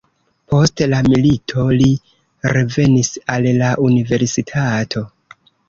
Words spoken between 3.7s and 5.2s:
universitato.